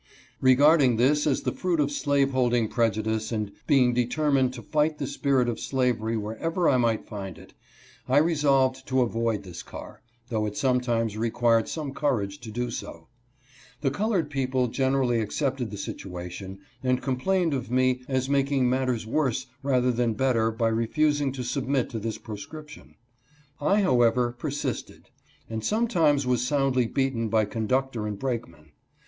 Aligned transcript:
Regarding 0.39 0.95
this 0.97 1.27
as 1.27 1.43
the 1.43 1.51
fruit 1.51 1.79
of 1.79 1.91
slaveholding 1.91 2.67
prejudice 2.69 3.31
and 3.31 3.51
being 3.67 3.93
determined 3.93 4.51
to 4.55 4.63
fight 4.63 4.97
the 4.97 5.05
spirit 5.05 5.47
of 5.47 5.59
slavery 5.59 6.17
wherever 6.17 6.67
I 6.67 6.77
might 6.77 7.05
find 7.07 7.37
it, 7.37 7.53
I 8.09 8.17
resolved 8.17 8.87
278 8.87 9.45
EJECTED 9.47 9.65
PROM 9.67 9.77
RAILROAD 9.83 9.93
CAR. 9.93 9.99
to 9.99 10.01
avoid 10.01 10.03
this 10.23 10.31
car, 10.31 10.31
though 10.41 10.47
it 10.47 10.57
sometimes 10.57 11.17
required 11.19 11.67
some 11.69 11.93
courage 11.93 12.39
to 12.39 12.49
do 12.49 12.71
so. 12.71 13.09
The 13.81 13.91
colored 13.91 14.31
people 14.31 14.69
generally 14.69 15.19
accepted 15.21 15.69
the 15.69 15.77
situation 15.77 16.61
and 16.81 16.99
complained 16.99 17.53
of 17.53 17.69
me 17.69 18.01
as 18.07 18.27
making 18.27 18.67
matters 18.67 19.05
worse 19.05 19.45
rather 19.61 19.91
than 19.91 20.13
better 20.15 20.49
by 20.49 20.69
refusing 20.69 21.31
to 21.33 21.43
submit 21.43 21.91
to 21.91 21.99
this 21.99 22.17
proscription. 22.17 22.95
I, 23.61 23.81
however, 23.81 24.31
persisted, 24.31 25.11
and 25.47 25.63
sometimes 25.63 26.25
was 26.25 26.41
soundly 26.43 26.87
beaten 26.87 27.29
by 27.29 27.45
conductor 27.45 28.07
and 28.07 28.17
brakeman. 28.17 28.71